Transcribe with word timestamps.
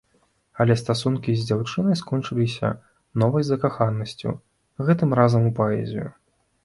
Але 0.63 0.75
стасункі 0.81 1.35
з 1.41 1.43
дзяўчынай 1.49 1.99
скончыліся 2.01 2.71
новай 3.25 3.47
закаханасцю, 3.51 4.35
гэтым 4.89 5.09
разам 5.21 5.41
у 5.51 5.57
паэзію. 5.61 6.07